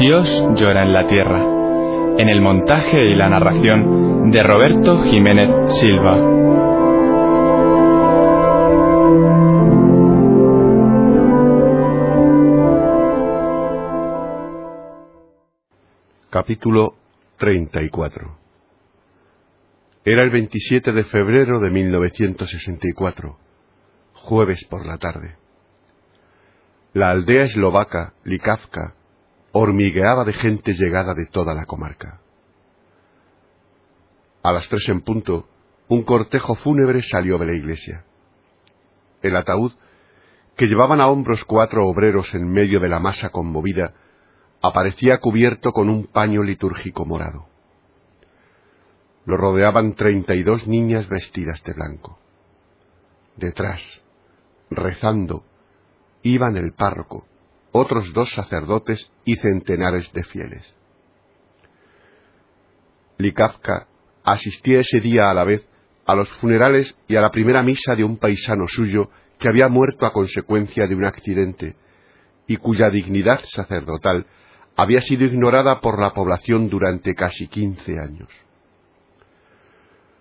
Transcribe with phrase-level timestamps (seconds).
[0.00, 1.42] Dios llora en la tierra,
[2.16, 6.16] en el montaje y la narración de Roberto Jiménez Silva.
[16.30, 16.94] Capítulo
[17.36, 18.38] 34
[20.06, 23.36] Era el 27 de febrero de 1964,
[24.14, 25.36] jueves por la tarde.
[26.94, 28.94] La aldea eslovaca, Likavka,
[29.52, 32.20] hormigueaba de gente llegada de toda la comarca.
[34.42, 35.48] A las tres en punto,
[35.88, 38.04] un cortejo fúnebre salió de la iglesia.
[39.22, 39.72] El ataúd,
[40.56, 43.94] que llevaban a hombros cuatro obreros en medio de la masa conmovida,
[44.62, 47.48] aparecía cubierto con un paño litúrgico morado.
[49.24, 52.18] Lo rodeaban treinta y dos niñas vestidas de blanco.
[53.36, 54.02] Detrás,
[54.70, 55.44] rezando,
[56.22, 57.26] iban el párroco,
[57.72, 60.74] otros dos sacerdotes y centenares de fieles.
[63.18, 63.86] Likavka
[64.24, 65.66] asistía ese día a la vez
[66.06, 70.06] a los funerales y a la primera misa de un paisano suyo que había muerto
[70.06, 71.76] a consecuencia de un accidente
[72.46, 74.26] y cuya dignidad sacerdotal
[74.76, 78.28] había sido ignorada por la población durante casi quince años.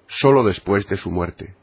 [0.07, 1.55] Sólo después de su muerte,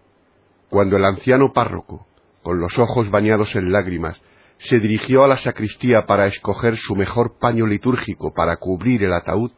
[0.69, 2.07] cuando el anciano párroco,
[2.43, 4.21] con los ojos bañados en lágrimas,
[4.59, 9.53] se dirigió a la sacristía para escoger su mejor paño litúrgico para cubrir el ataúd,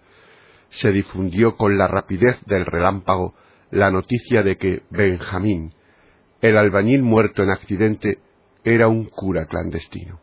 [0.71, 3.35] se difundió con la rapidez del relámpago
[3.71, 5.75] la noticia de que Benjamín,
[6.41, 8.19] el albañil muerto en accidente,
[8.65, 10.21] era un cura clandestino.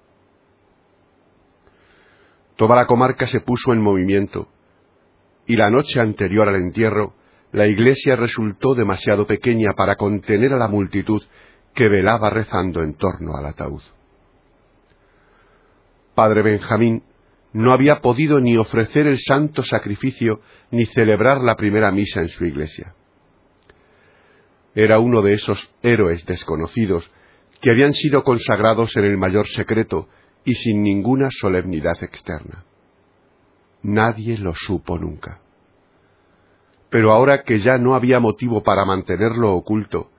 [2.56, 4.50] Toda la comarca se puso en movimiento,
[5.46, 7.14] y la noche anterior al entierro,
[7.52, 11.22] la iglesia resultó demasiado pequeña para contener a la multitud
[11.74, 13.82] que velaba rezando en torno al ataúd.
[16.16, 17.04] Padre Benjamín
[17.54, 22.46] no había podido ni ofrecer el santo sacrificio ni celebrar la primera misa en su
[22.46, 22.96] iglesia.
[24.74, 27.10] Era uno de esos héroes desconocidos
[27.62, 30.10] que habían sido consagrados en el mayor secreto
[30.44, 32.66] y sin ninguna solemnidad externa.
[33.84, 35.40] Nadie lo supo nunca.
[36.90, 40.12] Pero ahora que ya no había motivo para mantenerlo oculto,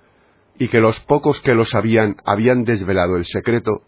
[0.58, 3.82] y que los pocos que lo sabían habían desvelado el secreto,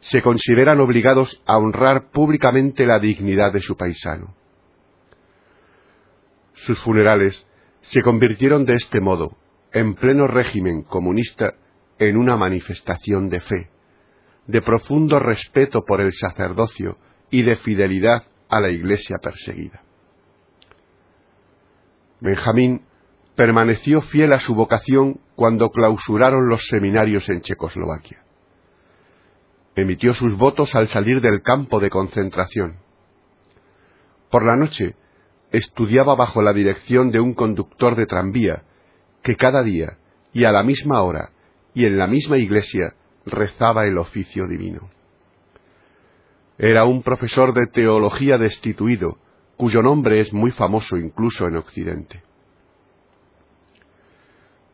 [0.00, 4.34] se consideran obligados a honrar públicamente la dignidad de su paisano.
[6.54, 7.46] Sus funerales
[7.82, 9.36] se convirtieron de este modo,
[9.72, 11.54] en pleno régimen comunista,
[11.98, 13.70] en una manifestación de fe,
[14.46, 16.98] de profundo respeto por el sacerdocio
[17.30, 19.82] y de fidelidad a la iglesia perseguida.
[22.20, 22.82] Benjamín
[23.36, 28.24] permaneció fiel a su vocación cuando clausuraron los seminarios en Checoslovaquia.
[29.78, 32.78] Emitió sus votos al salir del campo de concentración.
[34.28, 34.96] Por la noche
[35.52, 38.64] estudiaba bajo la dirección de un conductor de tranvía
[39.22, 39.96] que cada día
[40.32, 41.30] y a la misma hora
[41.74, 44.90] y en la misma iglesia rezaba el oficio divino.
[46.58, 49.18] Era un profesor de teología destituido,
[49.56, 52.24] cuyo nombre es muy famoso incluso en Occidente.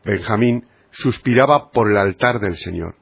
[0.03, 2.95] Benjamín suspiraba por el altar del Señor,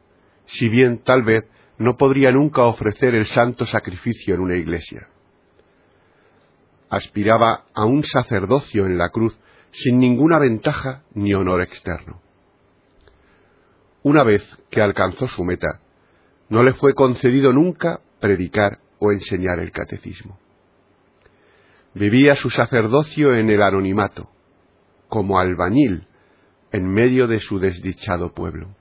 [0.47, 1.45] si bien tal vez
[1.77, 5.07] no podría nunca ofrecer el santo sacrificio en una iglesia.
[6.89, 9.37] Aspiraba a un sacerdocio en la cruz
[9.71, 12.21] sin ninguna ventaja ni honor externo.
[14.03, 15.79] Una vez que alcanzó su meta,
[16.49, 20.37] no le fue concedido nunca predicar o enseñar el catecismo.
[21.95, 24.29] Vivía su sacerdocio en el anonimato,
[25.09, 26.07] como albañil
[26.71, 28.75] en medio de su desdichado pueblo.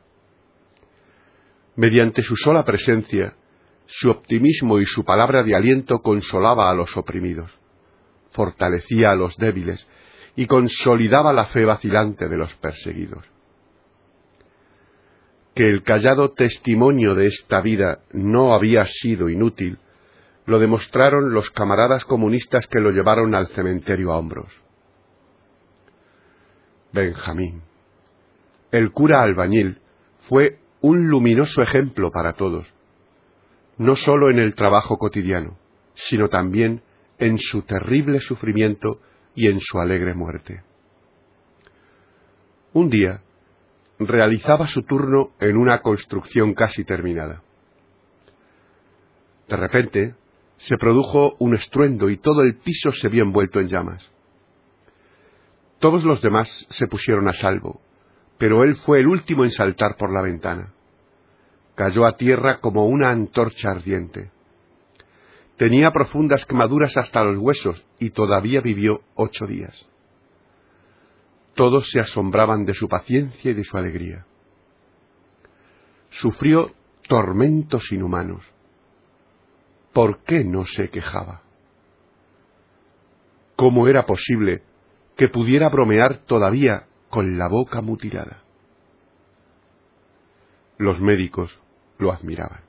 [1.77, 3.35] Mediante su sola presencia,
[3.87, 7.51] su optimismo y su palabra de aliento consolaba a los oprimidos,
[8.31, 9.87] fortalecía a los débiles
[10.37, 13.33] y consolidaba la fe vacilante de los perseguidos
[15.55, 19.79] que el callado testimonio de esta vida no había sido inútil,
[20.47, 24.51] lo demostraron los camaradas comunistas que lo llevaron al cementerio a hombros.
[26.93, 27.63] Benjamín.
[28.71, 29.81] El cura albañil
[30.29, 32.67] fue un luminoso ejemplo para todos.
[33.79, 35.59] no sólo en el trabajo cotidiano,
[35.95, 36.83] sino también
[37.19, 39.01] en su terrible sufrimiento
[39.35, 40.63] y en su alegre muerte.
[42.75, 43.23] Un día
[43.99, 47.43] realizaba su turno en una construcción casi terminada.
[49.49, 50.15] De repente
[50.59, 54.13] se produjo un estruendo y todo el piso se vio envuelto en llamas.
[55.79, 57.81] Todos los demás se pusieron a salvo,
[58.43, 60.73] pero él fue el último en saltar por la ventana.
[61.77, 64.33] Cayó a tierra como una antorcha ardiente.
[65.57, 69.89] Tenía profundas quemaduras hasta los huesos y todavía vivió ocho días.
[71.55, 74.27] Todos se asombraban de su paciencia y de su alegría.
[76.11, 76.73] Sufrió
[77.07, 78.45] tormentos inhumanos.
[79.93, 81.43] ¿Por qué no se quejaba?
[83.55, 84.65] ¿Cómo era posible
[85.17, 88.43] que pudiera bromear todavía con la boca mutilada?
[90.79, 91.61] Los médicos
[91.99, 92.63] lo admiraban.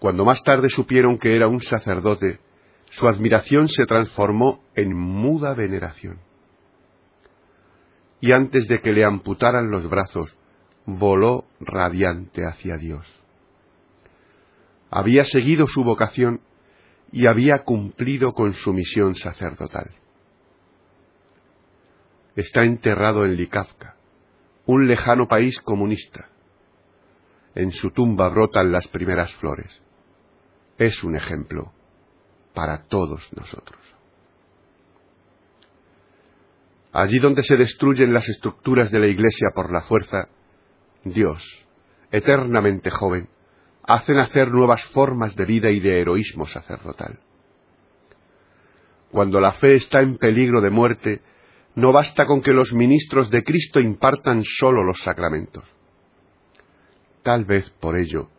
[0.00, 2.40] Cuando más tarde supieron que era un sacerdote,
[2.90, 6.18] su admiración se transformó en muda veneración.
[8.20, 10.36] Y antes de que le amputaran los brazos,
[10.86, 13.06] voló radiante hacia Dios.
[14.90, 16.40] Había seguido su vocación
[17.12, 19.94] y había cumplido con su misión sacerdotal.
[22.36, 23.96] Está enterrado en Likavka,
[24.66, 26.28] un lejano país comunista.
[27.54, 29.80] En su tumba brotan las primeras flores.
[30.76, 31.72] Es un ejemplo
[32.52, 33.80] para todos nosotros.
[36.92, 40.28] Allí donde se destruyen las estructuras de la Iglesia por la fuerza,
[41.04, 41.42] Dios,
[42.10, 43.30] eternamente joven,
[43.82, 47.18] hace nacer nuevas formas de vida y de heroísmo sacerdotal.
[49.10, 51.22] Cuando la fe está en peligro de muerte,
[51.76, 55.62] no basta con que los ministros de Cristo impartan sólo los sacramentos.
[57.22, 58.30] Tal vez por ello,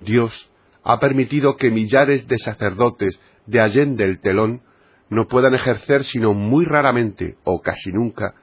[0.00, 0.50] Dios
[0.84, 4.62] ha permitido que millares de sacerdotes de allende el telón
[5.10, 8.34] no puedan ejercer sino muy raramente o casi nunca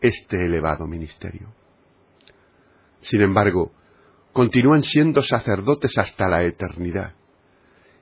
[0.00, 1.52] este elevado ministerio.
[3.00, 3.72] Sin embargo,
[4.32, 7.14] continúan siendo sacerdotes hasta la eternidad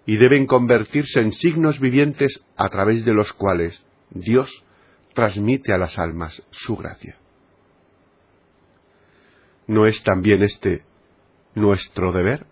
[0.06, 4.64] y deben convertirse en signos vivientes a través de los cuales Dios
[5.14, 7.16] transmite a las almas su gracia.
[9.66, 10.84] ¿No es también este
[11.54, 12.46] nuestro deber?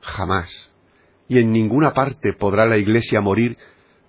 [0.00, 0.70] Jamás
[1.30, 3.56] y en ninguna parte podrá la Iglesia morir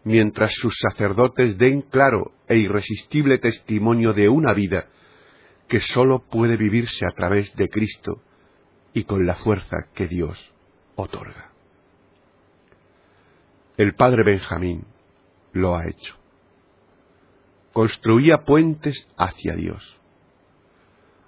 [0.03, 4.87] mientras sus sacerdotes den claro e irresistible testimonio de una vida
[5.67, 8.23] que sólo puede vivirse a través de Cristo
[8.93, 10.51] y con la fuerza que Dios
[10.95, 11.51] otorga.
[13.77, 14.85] El padre Benjamín
[15.53, 16.20] lo ha hecho.
[17.73, 19.97] Construía puentes hacia Dios.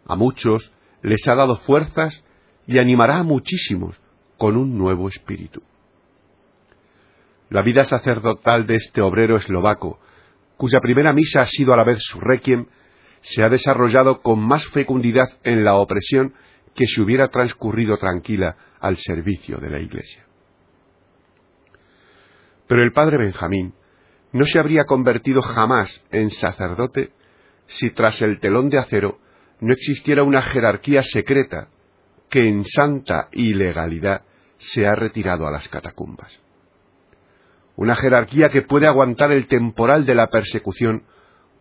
[0.05, 2.23] A muchos les ha dado fuerzas
[2.67, 3.99] y animará a muchísimos
[4.37, 5.61] con un nuevo espíritu.
[7.49, 9.99] La vida sacerdotal de este obrero eslovaco,
[10.57, 12.65] cuya primera misa ha sido a la vez su requiem,
[13.21, 16.33] se ha desarrollado con más fecundidad en la opresión
[16.75, 20.25] que si hubiera transcurrido tranquila al servicio de la Iglesia.
[22.67, 23.73] Pero el padre Benjamín
[24.33, 27.11] no se habría convertido jamás en sacerdote
[27.67, 29.19] si tras el telón de acero
[29.61, 31.69] no existiera una jerarquía secreta
[32.29, 34.23] que en santa ilegalidad
[34.57, 36.39] se ha retirado a las catacumbas.
[37.75, 41.03] Una jerarquía que puede aguantar el temporal de la persecución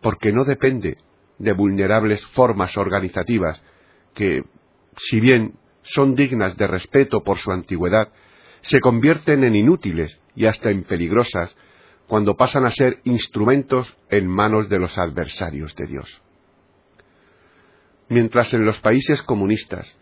[0.01, 0.97] porque no depende
[1.37, 3.61] de vulnerables formas organizativas
[4.13, 4.43] que,
[4.97, 5.53] si bien
[5.83, 8.09] son dignas de respeto por su antigüedad,
[8.61, 11.55] se convierten en inútiles y hasta en peligrosas
[12.13, 16.21] cuando pasan a ser instrumentos en manos de los adversarios de Dios.
[18.07, 19.97] Mientras en los países comunistas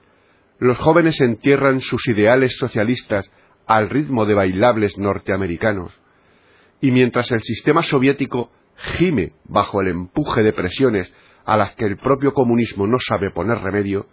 [0.59, 3.31] los jóvenes entierran sus ideales socialistas
[3.65, 5.93] al ritmo de bailables norteamericanos,
[6.81, 8.51] y mientras el sistema soviético
[8.97, 11.13] gime bajo el empuje de presiones
[11.45, 14.07] a las que el propio comunismo no sabe poner remedio,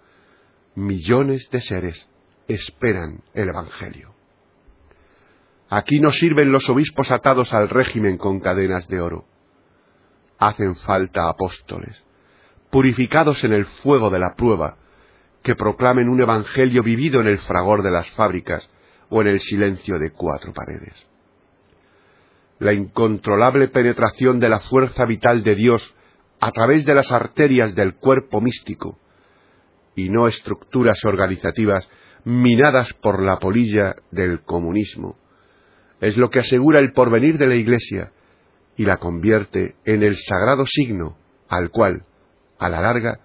[0.76, 2.08] millones de seres
[2.46, 4.17] esperan el Evangelio.
[5.70, 9.26] Aquí no sirven los obispos atados al régimen con cadenas de oro.
[10.38, 12.02] Hacen falta apóstoles,
[12.70, 14.78] purificados en el fuego de la prueba,
[15.42, 18.68] que proclamen un Evangelio vivido en el fragor de las fábricas
[19.10, 20.94] o en el silencio de cuatro paredes.
[22.58, 25.94] La incontrolable penetración de la fuerza vital de Dios
[26.40, 28.98] a través de las arterias del cuerpo místico
[29.94, 31.88] y no estructuras organizativas
[32.24, 35.16] minadas por la polilla del comunismo.
[36.00, 38.12] Es lo que asegura el porvenir de la Iglesia
[38.76, 41.16] y la convierte en el sagrado signo
[41.48, 42.04] al cual,
[42.58, 43.20] a la larga,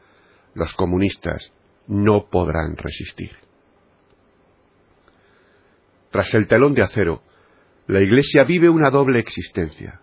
[0.56, 1.52] los comunistas
[1.88, 3.32] no podrán resistir.
[6.12, 7.22] Tras el telón de acero,
[7.88, 10.02] la Iglesia vive una doble existencia.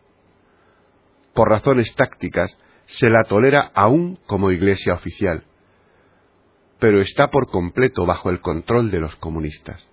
[1.35, 5.45] Por razones tácticas, se la tolera aún como Iglesia oficial,
[6.79, 9.89] pero está por completo bajo el control de los comunistas.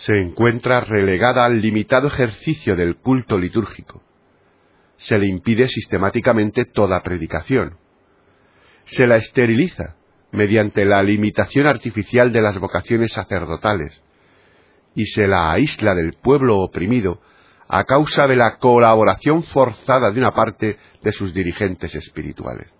[0.00, 4.02] Se encuentra relegada al limitado ejercicio del culto litúrgico.
[4.96, 7.76] Se le impide sistemáticamente toda predicación.
[8.84, 9.96] Se la esteriliza
[10.32, 14.02] mediante la limitación artificial de las vocaciones sacerdotales
[14.94, 17.20] y se la aísla del pueblo oprimido
[17.68, 22.72] a causa de la colaboración forzada de una parte de sus dirigentes espirituales.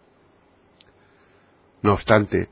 [1.82, 2.48] No obstante,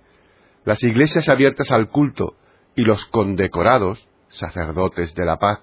[0.66, 2.37] las iglesias abiertas al culto
[2.76, 5.61] y los condecorados, sacerdotes de la paz,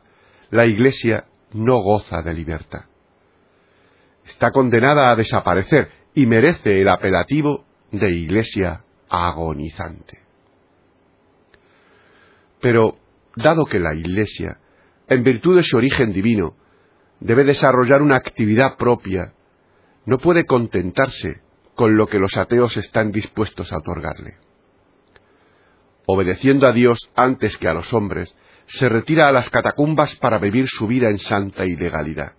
[0.52, 2.86] la iglesia no goza de libertad.
[4.26, 10.22] Está condenada a desaparecer y merece el apelativo de iglesia agonizante.
[12.62, 12.98] Pero,
[13.36, 14.60] dado que la iglesia,
[15.08, 16.56] en virtud de su origen divino,
[17.20, 19.34] debe desarrollar una actividad propia,
[20.06, 21.42] no puede contentarse
[21.76, 24.38] con lo que los ateos están dispuestos a otorgarle.
[26.08, 28.34] Obedeciendo a Dios antes que a los hombres,
[28.68, 32.34] se retira a las catacumbas para vivir su vida en santa ilegalidad.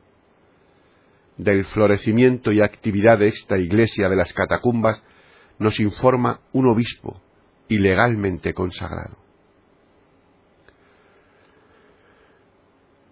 [1.36, 5.02] Del florecimiento y actividad de esta iglesia de las catacumbas
[5.58, 7.20] nos informa un obispo
[7.68, 9.16] ilegalmente consagrado.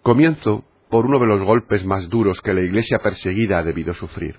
[0.03, 4.39] Comienzo por uno de los golpes más duros que la iglesia perseguida ha debido sufrir,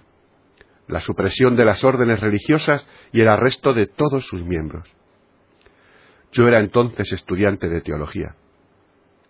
[0.87, 4.87] la supresión de las órdenes religiosas y el arresto de todos sus miembros.
[6.31, 8.35] Yo era entonces estudiante de teología.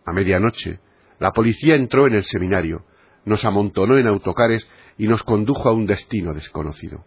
[0.05, 0.79] A medianoche,
[1.19, 2.85] la policía entró en el seminario,
[3.25, 7.03] nos amontonó en autocares y nos condujo a un destino desconocido.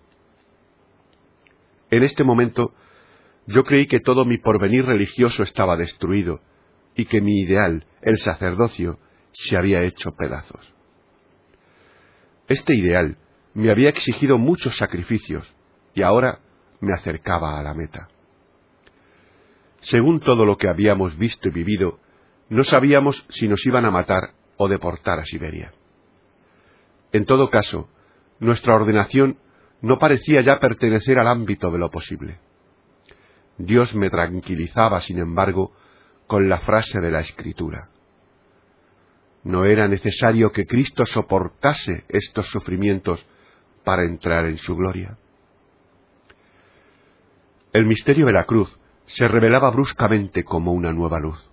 [1.91, 2.75] En este momento
[3.47, 6.41] yo creí que todo mi porvenir religioso estaba destruido
[6.95, 8.99] y que mi ideal, el sacerdocio,
[9.33, 10.75] se había hecho pedazos.
[12.49, 13.17] Este ideal
[13.55, 15.51] me había exigido muchos sacrificios
[15.95, 16.41] y ahora
[16.81, 18.09] me acercaba a la meta.
[19.81, 22.01] Según todo lo que habíamos visto y vivido,
[22.49, 25.73] no sabíamos si nos iban a matar o deportar a Siberia.
[27.13, 27.89] En todo caso,
[28.39, 29.39] nuestra ordenación
[29.81, 32.39] no parecía ya pertenecer al ámbito de lo posible.
[33.59, 35.73] Dios me tranquilizaba, sin embargo,
[36.27, 37.91] con la frase de la Escritura.
[39.45, 43.25] No era necesario que Cristo soportase estos sufrimientos
[43.85, 45.17] para entrar en su gloria.
[47.73, 51.49] El misterio de la cruz se revelaba bruscamente como una nueva luz,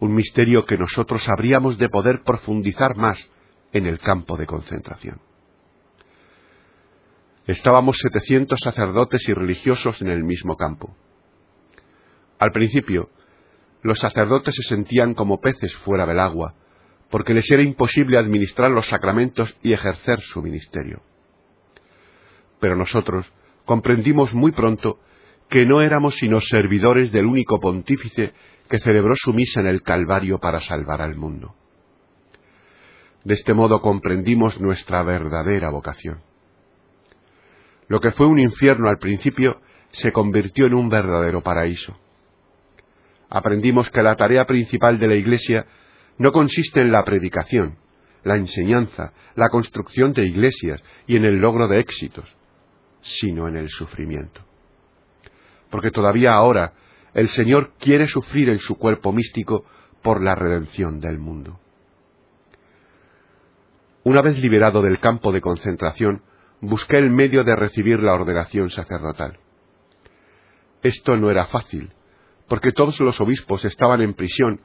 [0.00, 3.18] un misterio que nosotros habríamos de poder profundizar más
[3.72, 5.20] en el campo de concentración.
[7.46, 10.96] Estábamos setecientos sacerdotes y religiosos en el mismo campo.
[12.38, 13.10] Al principio,
[13.82, 16.54] los sacerdotes se sentían como peces fuera del agua,
[17.10, 21.02] porque les era imposible administrar los sacramentos y ejercer su ministerio.
[22.60, 23.30] Pero nosotros
[23.66, 24.98] comprendimos muy pronto
[25.50, 28.32] que no éramos sino servidores del único pontífice
[28.68, 31.54] que celebró su misa en el Calvario para salvar al mundo.
[33.24, 36.20] De este modo comprendimos nuestra verdadera vocación.
[37.88, 39.60] Lo que fue un infierno al principio
[39.92, 41.98] se convirtió en un verdadero paraíso.
[43.30, 45.66] Aprendimos que la tarea principal de la Iglesia
[46.18, 47.78] no consiste en la predicación,
[48.22, 52.34] la enseñanza, la construcción de iglesias y en el logro de éxitos,
[53.00, 54.40] sino en el sufrimiento.
[55.70, 56.72] Porque todavía ahora
[57.14, 59.64] el Señor quiere sufrir en su cuerpo místico
[60.02, 61.60] por la redención del mundo.
[64.02, 66.22] Una vez liberado del campo de concentración,
[66.60, 69.38] busqué el medio de recibir la ordenación sacerdotal.
[70.82, 71.92] Esto no era fácil,
[72.48, 74.60] porque todos los obispos estaban en prisión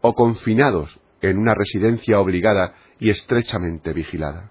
[0.00, 4.50] o confinados en una residencia obligada y estrechamente vigilada.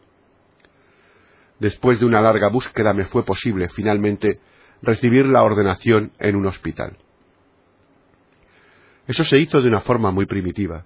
[1.60, 4.42] Después de una larga búsqueda me fue posible, finalmente,
[4.82, 6.98] recibir la ordenación en un hospital.
[9.08, 10.86] Eso se hizo de una forma muy primitiva.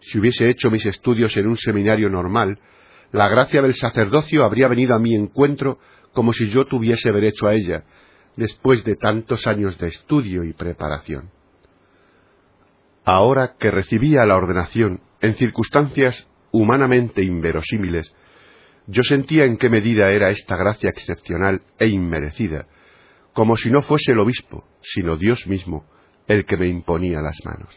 [0.00, 2.58] Si hubiese hecho mis estudios en un seminario normal,
[3.12, 5.78] la gracia del sacerdocio habría venido a mi encuentro
[6.12, 7.84] como si yo tuviese derecho a ella,
[8.36, 11.30] después de tantos años de estudio y preparación.
[13.04, 18.12] Ahora que recibía la ordenación en circunstancias humanamente inverosímiles,
[18.86, 22.66] yo sentía en qué medida era esta gracia excepcional e inmerecida,
[23.32, 25.84] como si no fuese el obispo, sino Dios mismo,
[26.28, 27.70] el que me imponía las manos.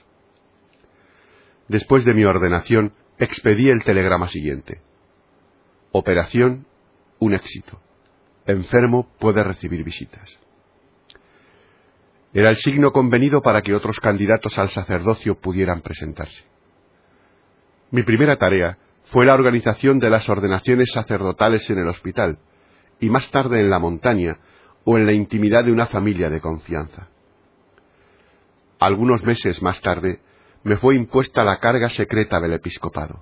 [1.68, 4.82] Después de mi ordenación, expedí el telegrama siguiente.
[5.91, 6.65] Operación,
[7.20, 7.79] un éxito.
[8.46, 10.39] Enfermo puede recibir visitas.
[12.34, 16.44] Era el signo convenido para que otros candidatos al sacerdocio pudieran presentarse.
[17.91, 22.38] Mi primera tarea fue la organización de las ordenaciones sacerdotales en el hospital
[23.00, 24.38] y más tarde en la montaña
[24.84, 27.10] o en la intimidad de una familia de confianza.
[28.79, 30.21] Algunos meses más tarde
[30.63, 33.21] me fue impuesta la carga secreta del episcopado.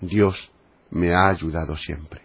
[0.00, 0.50] Dios
[0.90, 2.22] me ha ayudado siempre.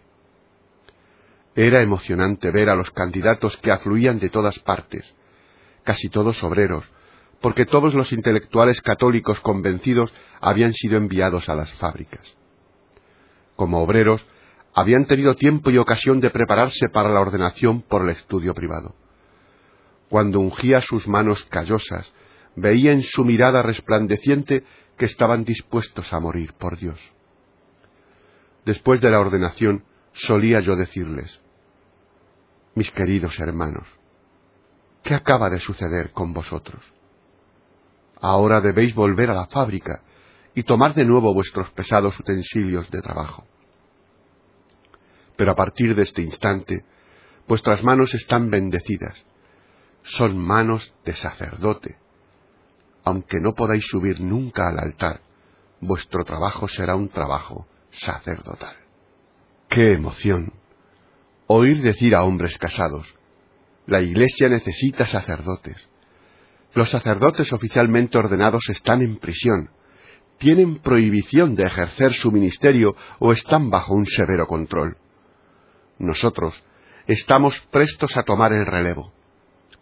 [1.54, 5.14] Era emocionante ver a los candidatos que afluían de todas partes,
[5.84, 6.84] casi todos obreros,
[7.40, 12.26] porque todos los intelectuales católicos convencidos habían sido enviados a las fábricas.
[13.54, 14.26] Como obreros,
[14.74, 18.94] habían tenido tiempo y ocasión de prepararse para la ordenación por el estudio privado.
[20.08, 22.12] Cuando ungía sus manos callosas,
[22.60, 24.64] veía en su mirada resplandeciente
[24.96, 27.00] que estaban dispuestos a morir por Dios.
[28.64, 31.40] Después de la ordenación, solía yo decirles,
[32.74, 33.88] mis queridos hermanos,
[35.02, 36.82] ¿qué acaba de suceder con vosotros?
[38.20, 40.02] Ahora debéis volver a la fábrica
[40.54, 43.46] y tomar de nuevo vuestros pesados utensilios de trabajo.
[45.36, 46.84] Pero a partir de este instante,
[47.46, 49.24] vuestras manos están bendecidas.
[50.02, 51.96] Son manos de sacerdote.
[53.04, 55.20] Aunque no podáis subir nunca al altar,
[55.80, 58.76] vuestro trabajo será un trabajo sacerdotal.
[59.68, 60.52] ¡Qué emoción!
[61.46, 63.06] Oír decir a hombres casados,
[63.86, 65.88] la Iglesia necesita sacerdotes.
[66.74, 69.70] Los sacerdotes oficialmente ordenados están en prisión,
[70.38, 74.96] tienen prohibición de ejercer su ministerio o están bajo un severo control.
[75.98, 76.54] Nosotros
[77.06, 79.12] estamos prestos a tomar el relevo.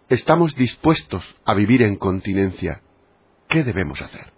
[0.09, 2.83] Estamos dispuestos a vivir en continencia.
[3.49, 4.33] ¿Qué debemos hacer?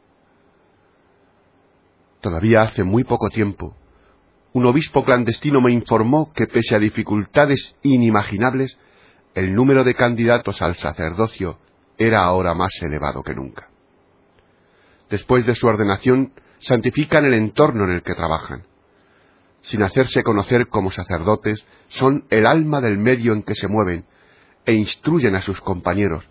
[2.21, 3.77] Todavía hace muy poco tiempo,
[4.53, 8.79] un obispo clandestino me informó que pese a dificultades inimaginables,
[9.35, 11.59] el número de candidatos al sacerdocio
[11.97, 13.69] era ahora más elevado que nunca.
[15.11, 18.65] Después de su ordenación, santifican el entorno en el que trabajan.
[19.61, 24.07] Sin hacerse conocer como sacerdotes, son el alma del medio en que se mueven
[24.65, 26.29] e instruyen a sus compañeros,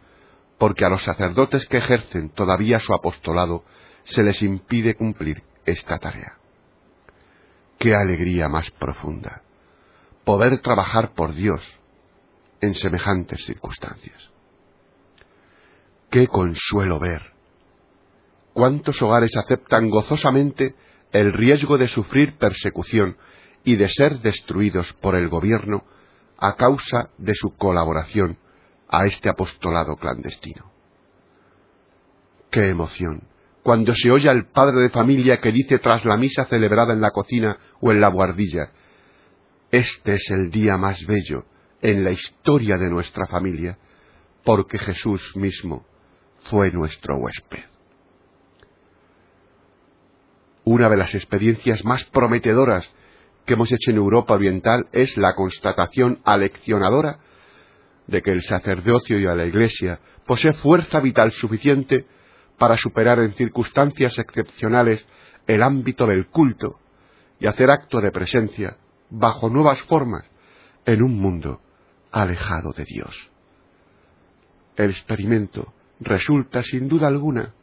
[0.57, 3.63] porque a los sacerdotes que ejercen todavía su apostolado
[4.03, 6.37] se les impide cumplir esta tarea.
[7.77, 9.43] Qué alegría más profunda
[10.23, 11.61] poder trabajar por Dios
[12.59, 14.31] en semejantes circunstancias.
[16.09, 17.33] Qué consuelo ver
[18.53, 20.75] cuántos hogares aceptan gozosamente
[21.11, 23.17] el riesgo de sufrir persecución
[23.63, 25.85] y de ser destruidos por el gobierno
[26.37, 28.37] a causa de su colaboración
[28.89, 30.71] a este apostolado clandestino.
[32.49, 33.27] Qué emoción
[33.67, 37.11] cuando se oye al padre de familia que dice tras la misa celebrada en la
[37.11, 38.71] cocina o en la guardilla,
[39.69, 41.43] este es el día más bello
[41.81, 43.77] en la historia de nuestra familia,
[44.45, 45.85] porque Jesús mismo
[46.45, 47.65] fue nuestro huésped.
[50.63, 52.89] Una de las experiencias más prometedoras
[53.45, 57.19] que hemos hecho en Europa Oriental es la constatación aleccionadora
[58.07, 62.05] de que el sacerdocio y a la Iglesia posee fuerza vital suficiente
[62.57, 65.05] para superar en circunstancias excepcionales
[65.45, 66.79] el ámbito del culto
[67.39, 68.77] y hacer acto de presencia
[69.09, 70.23] bajo nuevas formas
[70.85, 71.61] en un mundo
[72.11, 73.31] alejado de Dios.
[74.75, 77.53] El experimento resulta sin duda alguna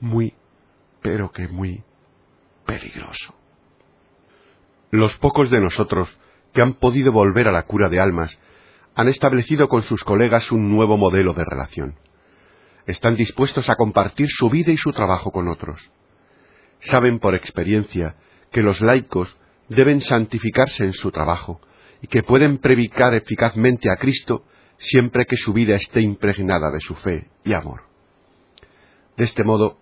[0.00, 0.34] muy,
[1.02, 1.82] pero que muy
[2.66, 3.34] peligroso.
[4.90, 6.18] Los pocos de nosotros
[6.52, 8.38] que han podido volver a la cura de almas
[8.94, 11.96] han establecido con sus colegas un nuevo modelo de relación
[12.90, 15.80] están dispuestos a compartir su vida y su trabajo con otros.
[16.80, 18.16] Saben por experiencia
[18.50, 19.36] que los laicos
[19.68, 21.60] deben santificarse en su trabajo
[22.02, 24.44] y que pueden predicar eficazmente a Cristo
[24.78, 27.82] siempre que su vida esté impregnada de su fe y amor.
[29.16, 29.78] De este modo,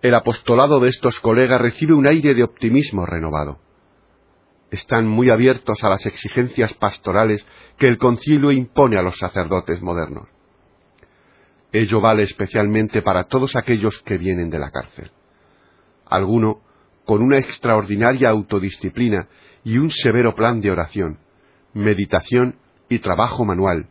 [0.00, 3.60] el apostolado de estos colegas recibe un aire de optimismo renovado.
[4.70, 7.44] Están muy abiertos a las exigencias pastorales
[7.76, 10.28] que el concilio impone a los sacerdotes modernos.
[11.72, 15.10] Ello vale especialmente para todos aquellos que vienen de la cárcel.
[16.06, 16.62] Alguno,
[17.04, 19.28] con una extraordinaria autodisciplina
[19.64, 21.18] y un severo plan de oración,
[21.72, 22.56] meditación
[22.88, 23.88] y trabajo manual,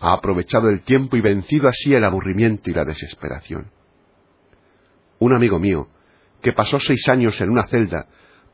[0.00, 3.70] ha aprovechado el tiempo y vencido así el aburrimiento y la desesperación.
[5.18, 5.88] Un amigo mío,
[6.40, 8.06] que pasó seis años en una celda,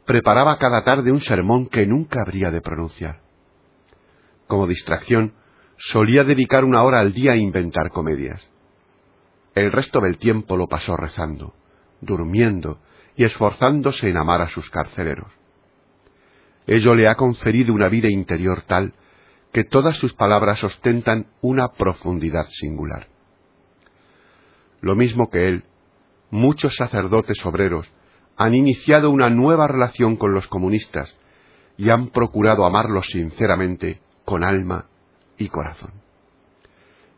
[0.06, 3.20] preparaba cada tarde un sermón que nunca habría de pronunciar.
[4.46, 5.34] Como distracción,
[5.76, 8.46] solía dedicar una hora al día a inventar comedias.
[9.54, 11.54] El resto del tiempo lo pasó rezando,
[12.00, 12.80] durmiendo
[13.16, 15.32] y esforzándose en amar a sus carceleros.
[16.66, 18.94] Ello le ha conferido una vida interior tal
[19.52, 23.08] que todas sus palabras ostentan una profundidad singular.
[24.80, 25.64] Lo mismo que él,
[26.30, 27.88] muchos sacerdotes obreros
[28.36, 31.14] han iniciado una nueva relación con los comunistas
[31.76, 34.86] y han procurado amarlos sinceramente con alma
[35.38, 35.92] y corazón.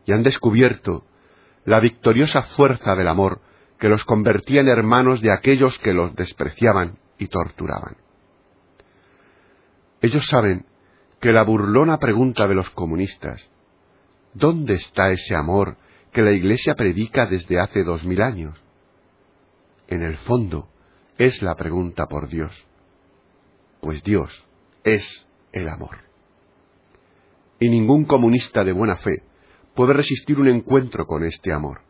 [0.05, 1.03] Y han descubierto
[1.65, 3.41] la victoriosa fuerza del amor
[3.79, 7.97] que los convertía en hermanos de aquellos que los despreciaban y torturaban.
[10.01, 10.65] Ellos saben
[11.19, 13.45] que la burlona pregunta de los comunistas,
[14.33, 15.77] ¿dónde está ese amor
[16.11, 18.59] que la Iglesia predica desde hace dos mil años?
[19.87, 20.69] En el fondo
[21.17, 22.51] es la pregunta por Dios,
[23.81, 24.47] pues Dios
[24.83, 25.97] es el amor.
[27.59, 29.23] Y ningún comunista de buena fe
[29.75, 31.81] puede resistir un encuentro con este amor.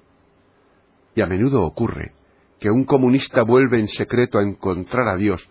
[1.15, 2.13] Y a menudo ocurre
[2.59, 5.47] que un comunista vuelve en secreto a encontrar a Dios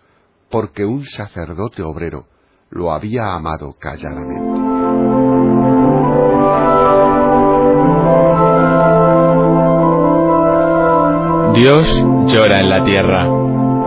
[0.49, 2.27] porque un sacerdote obrero
[2.69, 4.57] lo había amado calladamente.
[11.53, 13.46] Dios llora en la tierra.